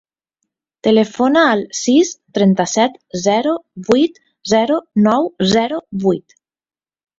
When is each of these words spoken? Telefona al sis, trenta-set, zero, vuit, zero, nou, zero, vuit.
Telefona 0.85 1.43
al 1.49 1.61
sis, 1.79 2.13
trenta-set, 2.39 2.97
zero, 3.27 3.55
vuit, 3.91 4.19
zero, 4.55 4.83
nou, 5.11 5.31
zero, 5.55 5.81
vuit. 6.09 6.39